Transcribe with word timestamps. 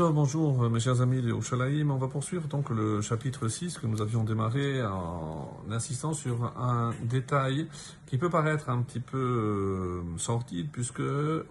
Bonjour 0.00 0.62
euh, 0.62 0.68
mes 0.68 0.78
chers 0.78 1.00
amis 1.00 1.20
de 1.20 1.32
Oshalaïm. 1.32 1.90
On 1.90 1.96
va 1.96 2.06
poursuivre 2.06 2.46
donc 2.46 2.70
le 2.70 3.02
chapitre 3.02 3.48
6 3.48 3.78
que 3.78 3.86
nous 3.88 4.00
avions 4.00 4.22
démarré 4.22 4.80
en 4.84 5.50
insistant 5.68 6.12
sur 6.12 6.56
un 6.56 6.94
détail 7.02 7.66
qui 8.06 8.16
peut 8.16 8.30
paraître 8.30 8.70
un 8.70 8.82
petit 8.82 9.00
peu 9.00 9.18
euh, 9.18 10.18
sortide 10.18 10.68
puisque 10.70 11.02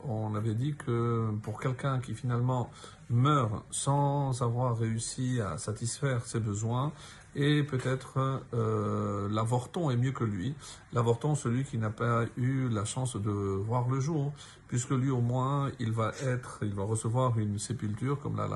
on 0.07 0.33
avait 0.33 0.54
dit 0.54 0.75
que 0.75 1.28
pour 1.44 1.60
quelqu'un 1.60 1.99
qui 1.99 2.13
finalement 2.13 2.70
meurt 3.10 3.65
sans 3.70 4.42
avoir 4.42 4.78
réussi 4.78 5.42
à 5.42 5.58
satisfaire 5.58 6.26
ses 6.26 6.40
besoins, 6.40 6.94
et 7.35 7.63
peut-être 7.63 8.41
euh, 8.53 9.29
l'avorton 9.29 9.89
est 9.89 9.97
mieux 9.97 10.12
que 10.12 10.23
lui. 10.23 10.55
L'avorton, 10.94 11.35
celui 11.35 11.63
qui 11.63 11.77
n'a 11.77 11.89
pas 11.89 12.26
eu 12.35 12.67
la 12.69 12.85
chance 12.85 13.15
de 13.15 13.29
voir 13.29 13.87
le 13.87 13.99
jour, 13.99 14.33
puisque 14.67 14.91
lui 14.91 15.09
au 15.09 15.21
moins 15.21 15.71
il 15.79 15.91
va 15.91 16.12
être, 16.23 16.59
il 16.63 16.73
va 16.73 16.84
recevoir 16.84 17.38
une 17.38 17.59
sépulture 17.59 18.20
comme 18.20 18.38
la 18.38 18.48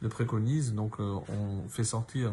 le 0.00 0.08
préconise. 0.08 0.74
Donc 0.74 1.00
euh, 1.00 1.18
on 1.28 1.68
fait 1.68 1.84
sortir 1.84 2.32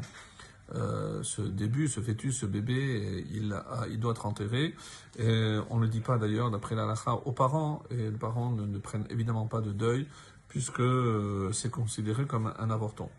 euh, 0.73 1.21
ce 1.23 1.41
début, 1.41 1.88
ce 1.88 1.99
fœtus, 1.99 2.38
ce 2.38 2.45
bébé, 2.45 3.26
il, 3.31 3.59
il 3.90 3.99
doit 3.99 4.12
être 4.12 4.26
enterré. 4.26 4.76
On 5.20 5.77
ne 5.77 5.81
le 5.81 5.88
dit 5.88 5.99
pas 5.99 6.17
d'ailleurs 6.17 6.51
d'après 6.51 6.76
la 6.76 6.93
aux 7.26 7.31
parents, 7.31 7.84
et 7.90 7.95
les 7.95 8.12
parents 8.12 8.51
ne 8.51 8.77
prennent 8.77 9.07
évidemment 9.09 9.48
pas 9.48 9.62
de 9.62 9.71
deuil 9.71 10.07
puisque 10.52 10.82
euh, 10.82 11.50
c'est 11.54 11.72
considéré 11.72 12.26
comme 12.26 12.54
un 12.60 12.70
avorton. 12.70 13.10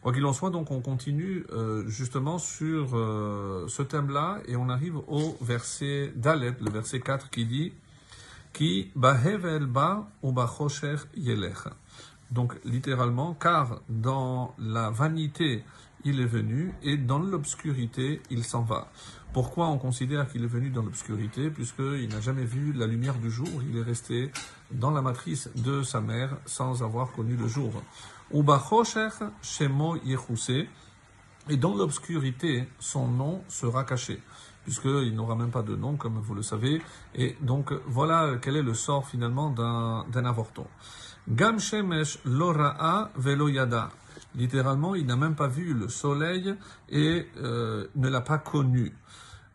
Quoi 0.00 0.14
qu'il 0.14 0.24
en 0.24 0.32
soit, 0.32 0.48
donc 0.48 0.70
on 0.70 0.80
continue 0.80 1.44
euh, 1.52 1.86
justement 1.86 2.38
sur 2.38 2.96
euh, 2.96 3.66
ce 3.68 3.82
thème-là 3.82 4.38
et 4.46 4.56
on 4.56 4.70
arrive 4.70 4.96
au 5.06 5.36
verset 5.42 6.12
Dalet, 6.16 6.54
le 6.60 6.70
verset 6.70 7.00
4 7.00 7.28
qui 7.28 7.44
dit 7.44 7.72
Ki 8.54 8.90
bahevel 8.96 9.66
ba 9.66 10.08
ou 10.22 10.34
yelech. 11.14 11.58
Donc 12.30 12.54
littéralement, 12.64 13.34
car 13.34 13.80
dans 13.90 14.54
la 14.58 14.88
vanité 14.88 15.64
il 16.04 16.20
est 16.20 16.26
venu 16.26 16.72
et 16.82 16.96
dans 16.96 17.18
l'obscurité 17.18 18.22
il 18.30 18.44
s'en 18.44 18.62
va. 18.62 18.90
Pourquoi 19.32 19.68
on 19.68 19.78
considère 19.78 20.28
qu'il 20.30 20.42
est 20.42 20.48
venu 20.48 20.70
dans 20.70 20.82
l'obscurité 20.82 21.50
Puisqu'il 21.50 22.08
n'a 22.08 22.20
jamais 22.20 22.44
vu 22.44 22.72
la 22.72 22.86
lumière 22.86 23.18
du 23.18 23.30
jour, 23.30 23.48
il 23.70 23.76
est 23.78 23.82
resté 23.82 24.32
dans 24.70 24.90
la 24.90 25.02
matrice 25.02 25.50
de 25.54 25.82
sa 25.82 26.00
mère 26.00 26.36
sans 26.46 26.82
avoir 26.82 27.12
connu 27.12 27.36
le 27.36 27.46
jour. 27.46 27.72
et 31.50 31.56
dans 31.56 31.74
l'obscurité, 31.74 32.68
son 32.78 33.08
nom 33.08 33.42
sera 33.48 33.84
caché, 33.84 34.20
puisqu'il 34.64 35.14
n'aura 35.14 35.34
même 35.34 35.50
pas 35.50 35.62
de 35.62 35.76
nom, 35.76 35.96
comme 35.96 36.18
vous 36.18 36.34
le 36.34 36.42
savez. 36.42 36.82
Et 37.14 37.36
donc, 37.40 37.72
voilà 37.86 38.36
quel 38.42 38.56
est 38.56 38.62
le 38.62 38.74
sort 38.74 39.06
finalement 39.06 39.50
d'un 39.50 40.24
avorton. 40.24 40.66
Gam 41.28 41.58
shemesh 41.58 42.18
lora'a 42.24 43.10
velo 43.16 43.48
yada. 43.48 43.90
Littéralement, 44.34 44.94
il 44.94 45.06
n'a 45.06 45.16
même 45.16 45.34
pas 45.34 45.48
vu 45.48 45.74
le 45.74 45.88
soleil 45.88 46.54
et 46.88 47.26
euh, 47.38 47.86
ne 47.96 48.08
l'a 48.08 48.20
pas 48.20 48.38
connu. 48.38 48.92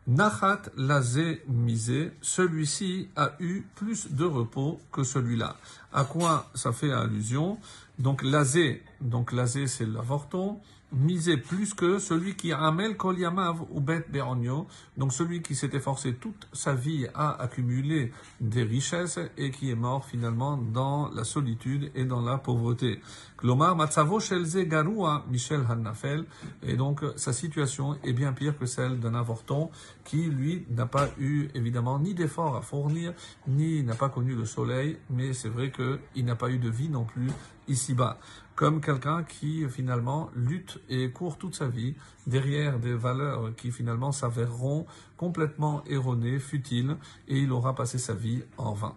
Nachat 0.06 0.62
lazé 0.76 1.42
misé, 1.48 2.12
celui-ci 2.20 3.08
a 3.16 3.32
eu 3.40 3.62
plus 3.74 4.12
de 4.12 4.24
repos 4.24 4.78
que 4.92 5.02
celui-là. 5.02 5.56
À 5.94 6.04
quoi 6.04 6.50
ça 6.54 6.72
fait 6.72 6.92
allusion? 6.92 7.58
Donc 7.98 8.22
lazé, 8.22 8.82
donc 9.00 9.32
lazé 9.32 9.66
c'est 9.66 9.86
l'avorton, 9.86 10.60
misé 10.94 11.36
plus 11.36 11.74
que 11.74 11.98
celui 11.98 12.34
qui 12.36 12.52
ramel 12.52 12.96
kol 12.96 13.18
yamav 13.18 13.62
ou 13.70 13.80
bet 13.80 14.04
beronio, 14.10 14.66
donc 14.96 15.12
celui 15.12 15.42
qui 15.42 15.54
s'est 15.54 15.70
efforcé 15.72 16.14
toute 16.14 16.48
sa 16.52 16.74
vie 16.74 17.06
à 17.14 17.42
accumuler 17.42 18.12
des 18.40 18.62
richesses 18.62 19.18
et 19.36 19.50
qui 19.50 19.70
est 19.70 19.74
mort 19.74 20.04
finalement 20.04 20.56
dans 20.56 21.10
la 21.10 21.24
solitude 21.24 21.90
et 21.94 22.04
dans 22.04 22.22
la 22.22 22.38
pauvreté. 22.38 23.00
Matzavo 23.42 24.20
shelze 24.20 24.56
garua 24.66 25.26
Michel 25.30 25.66
Hannafel, 25.68 26.24
et 26.62 26.76
donc 26.76 27.02
sa 27.16 27.32
situation 27.32 27.98
est 28.02 28.14
bien 28.14 28.32
pire 28.32 28.56
que 28.58 28.64
celle 28.64 29.00
d'un 29.00 29.14
avorton 29.14 29.70
qui 30.04 30.30
lui 30.30 30.64
n'a 30.70 30.86
pas 30.86 31.08
eu 31.18 31.48
évidemment 31.54 31.98
ni 31.98 32.14
d'efforts 32.14 32.56
à 32.56 32.62
fournir, 32.62 33.12
ni 33.46 33.82
n'a 33.82 33.94
pas 33.94 34.08
connu 34.08 34.34
le 34.34 34.46
soleil, 34.46 34.96
mais 35.10 35.34
c'est 35.34 35.50
vrai 35.50 35.70
qu'il 35.70 36.24
n'a 36.24 36.36
pas 36.36 36.50
eu 36.50 36.58
de 36.58 36.70
vie 36.70 36.88
non 36.88 37.04
plus 37.04 37.30
ici-bas 37.68 38.18
comme 38.54 38.80
quelqu'un 38.80 39.24
qui 39.24 39.68
finalement 39.68 40.30
lutte 40.36 40.80
et 40.88 41.10
court 41.10 41.38
toute 41.38 41.54
sa 41.54 41.66
vie 41.66 41.94
derrière 42.26 42.78
des 42.78 42.94
valeurs 42.94 43.54
qui 43.56 43.72
finalement 43.72 44.12
s'avéreront 44.12 44.86
complètement 45.16 45.82
erronées, 45.86 46.38
futiles, 46.38 46.96
et 47.28 47.38
il 47.38 47.52
aura 47.52 47.74
passé 47.74 47.98
sa 47.98 48.14
vie 48.14 48.42
en 48.56 48.72
vain. 48.72 48.94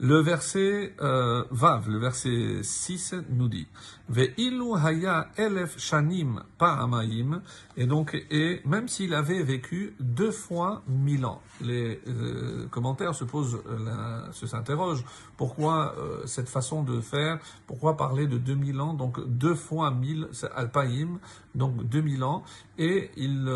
Le 0.00 0.18
verset 0.18 0.92
euh, 1.00 1.44
Vav, 1.52 1.88
le 1.88 1.98
verset 1.98 2.62
6 2.62 3.14
nous 3.30 3.48
dit 3.48 3.68
Ve'ilu 4.08 4.74
haya 4.76 5.28
elef 5.36 5.78
shanim 5.78 6.42
pa'amayim 6.58 7.40
et 7.76 7.86
donc 7.86 8.14
et 8.30 8.60
même 8.64 8.88
s'il 8.88 9.14
avait 9.14 9.42
vécu 9.44 9.94
deux 10.00 10.32
fois 10.32 10.82
mille 10.88 11.24
ans. 11.24 11.40
Les 11.60 12.00
euh, 12.08 12.66
commentaires 12.72 13.14
se 13.14 13.22
posent, 13.22 13.62
euh, 13.68 14.32
se 14.32 14.48
s'interrogent. 14.48 15.04
Pourquoi 15.36 15.94
euh, 15.96 16.26
cette 16.26 16.48
façon 16.48 16.82
de 16.82 17.00
faire, 17.00 17.38
pourquoi 17.68 17.96
parler 17.96 18.26
de 18.26 18.36
2000 18.36 18.80
ans, 18.80 18.94
donc 18.94 19.24
deux 19.26 19.54
fois 19.54 19.92
mille, 19.92 20.28
c'est 20.32 20.50
alpaïm, 20.50 21.18
donc 21.54 21.84
2000 21.88 22.24
ans, 22.24 22.42
et 22.78 23.10
ils 23.16 23.48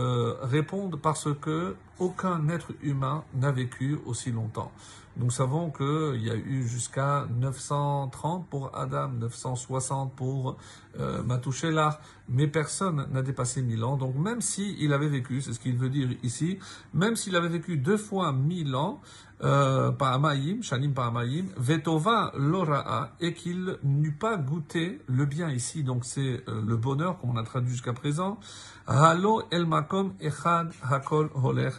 répondent 0.43 1.00
parce 1.00 1.28
que 1.41 1.75
aucun 1.98 2.48
être 2.48 2.72
humain 2.82 3.25
n'a 3.34 3.50
vécu 3.50 3.98
aussi 4.06 4.32
longtemps. 4.32 4.72
Nous 5.16 5.31
savons 5.32 5.70
qu'il 5.72 6.22
y 6.22 6.31
a 6.31 6.36
eu 6.36 6.62
jusqu'à 6.62 7.26
930 7.41 8.47
pour 8.48 8.70
Adam, 8.76 9.09
960 9.09 10.14
pour 10.14 10.56
euh, 11.00 11.22
mais 12.28 12.47
personne 12.47 13.09
n'a 13.10 13.22
dépassé 13.22 13.62
1000 13.62 13.82
ans. 13.82 13.97
Donc 13.97 14.14
même 14.14 14.41
s'il 14.41 14.92
avait 14.92 15.09
vécu, 15.09 15.41
c'est 15.41 15.53
ce 15.53 15.59
qu'il 15.59 15.76
veut 15.76 15.91
dire 15.91 16.09
ici, 16.22 16.60
même 16.94 17.16
s'il 17.16 17.34
avait 17.34 17.48
vécu 17.48 17.78
deux 17.78 17.97
fois 17.97 18.32
1000 18.32 18.76
ans, 18.76 19.00
Pa'amayim, 19.41 20.62
Shanim 20.62 20.93
Pa'amayim, 20.93 21.47
Vetova 21.56 22.32
Lora'a, 22.37 23.10
et 23.21 23.34
qu'il 23.34 23.78
n'eût 23.84 24.12
pas 24.12 24.37
goûté 24.37 25.00
le 25.06 25.26
bien 25.26 25.50
ici, 25.50 25.84
donc 25.84 26.04
c'est 26.04 26.43
euh, 26.49 26.62
le 26.66 26.76
bonheur 26.76 27.19
qu'on 27.19 27.37
a 27.37 27.43
traduit 27.43 27.71
jusqu'à 27.71 27.93
présent, 27.93 28.38
Halo 28.87 29.43
El 29.50 29.66
Makom 29.66 30.15
Echad 30.21 30.72
Hakol 30.82 31.31
Holech, 31.34 31.75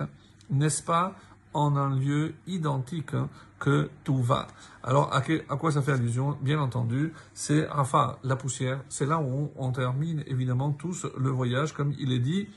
n'est-ce 0.50 0.84
pas 0.84 1.16
en 1.53 1.75
un 1.75 1.96
lieu 1.96 2.34
identique 2.48 3.16
que 3.59 3.90
tout 4.03 4.22
va. 4.22 4.48
Alors, 4.84 5.14
à, 5.14 5.22
quoi 5.58 5.72
ça 5.72 5.81
fait 5.81 5.92
allusion? 5.92 6.38
Bien 6.42 6.59
entendu, 6.59 7.14
c'est 7.34 7.66
Rafa, 7.66 8.19
la 8.24 8.36
poussière. 8.36 8.81
C'est 8.90 9.06
là 9.06 9.19
où 9.19 9.52
on, 9.56 9.72
termine 9.72 10.24
évidemment 10.28 10.72
tous 10.72 11.06
le 11.18 11.30
voyage, 11.30 11.74
comme 11.74 11.94
il 12.00 12.12
est 12.12 12.19
dit. 12.19 12.48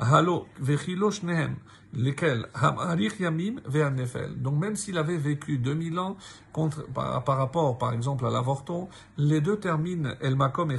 Halo, 0.00 0.46
lesquels 1.92 2.46
Donc 4.36 4.54
même 4.54 4.76
s'il 4.76 4.96
avait 4.96 5.16
vécu 5.16 5.58
2000 5.58 5.98
ans 5.98 6.16
par, 6.94 7.36
rapport 7.36 7.78
par 7.78 7.92
exemple 7.92 8.24
à 8.24 8.30
l'avorton, 8.30 8.88
les 9.16 9.40
deux 9.40 9.58
terminent 9.58 10.10
el 10.20 10.36
makom. 10.36 10.72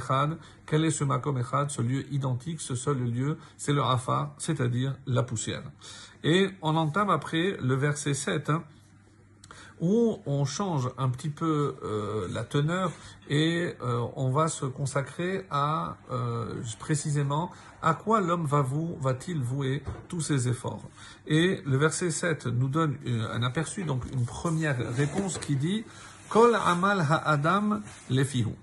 Quel 0.64 0.86
est 0.86 0.90
ce 0.90 1.04
makom 1.04 1.36
echad 1.36 1.68
Ce 1.68 1.82
lieu 1.82 2.10
identique, 2.10 2.62
ce 2.62 2.74
seul 2.74 2.96
lieu, 2.96 3.36
c'est 3.58 3.74
le 3.74 3.82
Rafa, 3.82 4.34
c'est-à-dire 4.38 4.96
la 5.06 5.22
poussière. 5.22 5.64
Et 6.24 6.48
on 6.62 6.74
entame 6.76 7.10
après 7.10 7.58
le 7.60 7.74
verset 7.74 8.14
7, 8.14 8.48
hein, 8.48 8.64
où 9.80 10.18
on 10.26 10.44
change 10.44 10.90
un 10.98 11.08
petit 11.08 11.30
peu 11.30 11.76
euh, 11.82 12.28
la 12.30 12.44
teneur 12.44 12.92
et 13.28 13.74
euh, 13.82 14.06
on 14.16 14.30
va 14.30 14.48
se 14.48 14.66
consacrer 14.66 15.46
à 15.50 15.96
euh, 16.10 16.62
précisément 16.78 17.50
à 17.82 17.94
quoi 17.94 18.20
l'homme 18.20 18.46
va 18.46 18.60
vous 18.60 18.98
va-t-il 19.00 19.40
vouer 19.40 19.82
tous 20.08 20.20
ses 20.20 20.48
efforts. 20.48 20.82
Et 21.26 21.62
le 21.64 21.76
verset 21.76 22.10
7 22.10 22.46
nous 22.46 22.68
donne 22.68 22.98
un 23.06 23.42
aperçu, 23.42 23.84
donc 23.84 24.04
une 24.12 24.26
première 24.26 24.76
réponse 24.94 25.38
qui 25.38 25.56
dit 25.56 25.84
Kol 26.28 26.54
amal 26.54 27.06
lefihu 28.10 28.54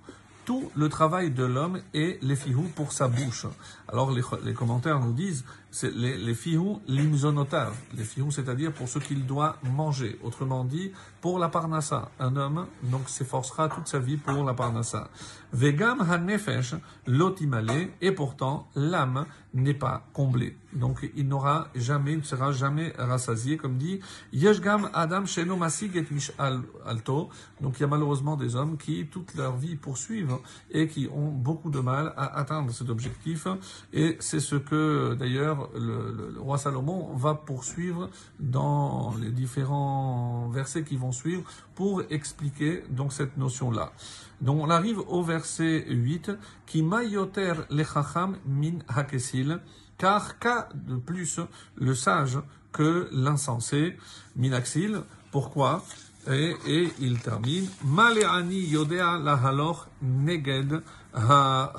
tout 0.48 0.72
le 0.78 0.88
travail 0.88 1.30
de 1.30 1.44
l'homme 1.44 1.82
est 1.94 2.24
les 2.24 2.38
fihou 2.38 2.72
pour 2.74 2.94
sa 2.94 3.10
bouche. 3.10 3.46
Alors 3.90 4.12
les, 4.12 4.54
commentaires 4.54 5.02
nous 5.02 5.12
disent, 5.12 5.44
c'est 5.72 5.94
les, 5.94 6.18
les 6.18 6.34
fihou 6.34 6.80
limzonotav, 6.88 7.76
les 7.98 8.06
fihou 8.06 8.32
c'est-à-dire 8.32 8.72
pour 8.72 8.88
ce 8.88 8.98
qu'il 9.00 9.26
doit 9.26 9.58
manger. 9.76 10.18
Autrement 10.24 10.64
dit, 10.64 10.94
pour 11.20 11.38
la 11.38 11.50
parnassa. 11.50 12.12
Un 12.18 12.38
homme 12.38 12.66
donc 12.84 13.10
s'efforcera 13.10 13.68
toute 13.68 13.90
sa 13.90 14.00
vie 14.00 14.16
pour 14.16 14.46
la 14.46 14.54
parnassa. 14.54 15.10
Vegam 15.54 16.02
hanefesh 16.02 16.76
lotimale, 17.06 17.90
et 18.02 18.12
pourtant 18.12 18.68
l'âme 18.76 19.26
n'est 19.54 19.74
pas 19.74 20.06
comblée. 20.14 20.58
Donc 20.74 21.10
il 21.16 21.28
n'aura 21.28 21.70
jamais, 21.76 22.14
il 22.14 22.20
ne 22.20 22.24
sera 22.24 22.52
jamais 22.52 22.94
rassasié, 22.98 23.58
comme 23.58 23.78
dit 23.78 24.00
Yeshgam 24.34 24.90
Adam 24.94 25.26
Sheno 25.26 25.56
Masig 25.56 25.96
et 25.96 26.06
Alto. 26.86 27.30
Donc 27.62 27.80
il 27.80 27.82
y 27.82 27.84
a 27.84 27.88
malheureusement 27.88 28.36
des 28.36 28.56
hommes 28.56 28.78
qui 28.78 29.08
toute 29.08 29.34
leur 29.36 29.56
vie 29.56 29.76
poursuivent 29.76 30.38
et 30.70 30.88
qui 30.88 31.08
ont 31.08 31.30
beaucoup 31.30 31.70
de 31.70 31.80
mal 31.80 32.14
à 32.18 32.38
atteindre 32.38 32.72
cet 32.72 32.90
objectif. 32.90 33.48
Et 33.94 34.18
c'est 34.20 34.42
ce 34.42 34.56
que 34.56 35.16
d'ailleurs 35.16 35.70
le, 35.76 36.36
roi 36.40 36.58
Salomon 36.58 37.16
va 37.16 37.34
poursuivre 37.34 38.10
dans 38.40 39.14
les 39.20 39.32
différents 39.32 40.50
versets 40.50 40.84
qui 40.84 40.98
vont 40.98 41.12
suivre 41.12 41.44
pour 41.74 42.04
expliquer 42.10 42.84
donc 42.90 43.14
cette 43.14 43.38
notion-là. 43.38 43.92
Donc 44.42 44.62
on 44.62 44.70
arrive 44.70 45.00
au 45.00 45.24
verset 45.24 45.37
8, 45.40 46.32
qui 46.66 46.82
mayoter 46.82 47.54
lechacham 47.70 48.38
min 48.46 48.80
hakesil, 48.88 49.60
car 49.98 50.40
qu'a 50.40 50.70
de 50.74 50.98
plus 50.98 51.40
le 51.76 51.96
sage 51.96 52.40
que 52.72 53.10
l'insensé, 53.12 53.98
minaxil, 54.36 55.02
pourquoi? 55.32 55.84
Et, 56.30 56.56
il 57.00 57.20
termine, 57.20 57.68
Maleani 57.86 58.60
yodea 58.60 59.18
lahaloch 59.18 59.88
neged 60.02 60.82
ha 61.14 61.74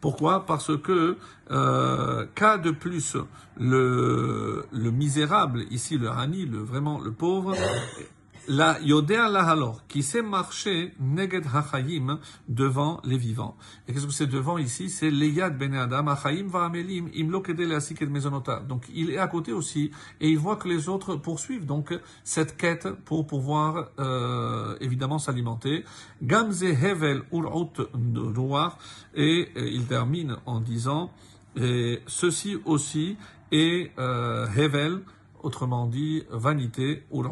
pourquoi? 0.00 0.46
Parce 0.46 0.76
que 0.82 1.16
euh, 1.50 2.26
cas 2.34 2.58
de 2.58 2.72
plus 2.72 3.16
le, 3.56 4.66
le 4.72 4.90
misérable, 4.90 5.64
ici 5.70 5.96
le 5.96 6.10
Hani, 6.10 6.44
le, 6.44 6.58
vraiment 6.58 7.00
le 7.00 7.12
pauvre, 7.12 7.54
la 8.48 8.80
Yodea 8.80 9.28
Lahalor, 9.28 9.86
qui 9.86 10.02
sait 10.02 10.22
marcher 10.22 10.94
Neged 11.00 11.44
Hachayim 11.52 12.18
devant 12.48 13.00
les 13.04 13.16
vivants. 13.16 13.56
Et 13.86 13.92
qu'est-ce 13.92 14.06
que 14.06 14.12
c'est 14.12 14.26
devant 14.26 14.58
ici? 14.58 14.90
C'est 14.90 15.10
Leyad 15.10 15.56
Ben 15.58 15.74
Adam, 15.74 16.06
Hachayim 16.08 16.48
Va'amelim, 16.48 17.08
Imlo 17.14 17.40
Kedele 17.40 17.74
Asik 17.74 18.02
Mezonota. 18.02 18.60
Donc 18.60 18.86
il 18.94 19.10
est 19.10 19.18
à 19.18 19.28
côté 19.28 19.52
aussi 19.52 19.90
et 20.20 20.28
il 20.28 20.38
voit 20.38 20.56
que 20.56 20.68
les 20.68 20.88
autres 20.88 21.16
poursuivent 21.16 21.66
donc 21.66 21.98
cette 22.24 22.56
quête 22.56 22.88
pour 23.04 23.26
pouvoir 23.26 23.90
euh, 23.98 24.76
évidemment 24.80 25.18
s'alimenter. 25.18 25.84
Gamze 26.22 26.64
Hevel 26.64 27.22
Ur'ut 27.32 27.80
Ruach 28.14 28.72
et 29.14 29.48
euh, 29.56 29.68
il 29.68 29.84
termine 29.86 30.36
en 30.46 30.60
disant 30.60 31.10
et 31.56 32.00
ceci 32.06 32.58
aussi 32.64 33.16
est 33.50 33.90
euh, 33.98 34.46
Hevel 34.56 35.02
autrement 35.42 35.86
dit 35.86 36.24
vanité 36.30 37.04
ou 37.10 37.22
le 37.22 37.28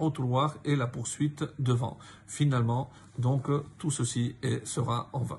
et 0.64 0.76
la 0.76 0.86
poursuite 0.86 1.44
devant. 1.58 1.98
Finalement, 2.26 2.90
donc 3.18 3.48
tout 3.78 3.90
ceci 3.90 4.36
sera 4.64 5.08
en 5.12 5.20
vain. 5.20 5.38